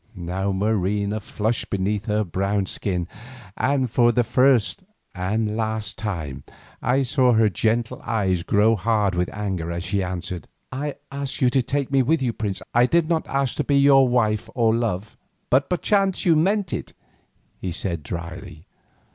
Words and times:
Now 0.15 0.51
Marina 0.51 1.19
flushed 1.19 1.69
beneath 1.69 2.07
her 2.07 2.23
brown 2.23 2.65
skin, 2.65 3.07
and 3.55 3.87
for 3.87 4.11
the 4.11 4.23
first 4.23 4.83
and 5.13 5.55
last 5.55 5.95
time 5.99 6.43
I 6.81 7.03
saw 7.03 7.33
her 7.33 7.49
gentle 7.49 8.01
eyes 8.03 8.41
grow 8.41 8.75
hard 8.75 9.13
with 9.13 9.29
anger 9.31 9.71
as 9.71 9.83
she 9.83 10.01
answered: 10.01 10.47
"I 10.71 10.95
asked 11.11 11.39
you 11.39 11.51
to 11.51 11.61
take 11.61 11.91
me 11.91 12.01
with 12.01 12.19
you, 12.23 12.33
prince; 12.33 12.63
I 12.73 12.87
did 12.87 13.09
not 13.09 13.27
ask 13.27 13.55
to 13.57 13.63
be 13.63 13.77
your 13.77 14.07
wife 14.07 14.49
or 14.55 14.73
love." 14.75 15.17
"But 15.51 15.69
perchance 15.69 16.25
you 16.25 16.35
meant 16.35 16.73
it," 16.73 16.93
he 17.59 17.71
said 17.71 18.01
dryly. 18.01 18.65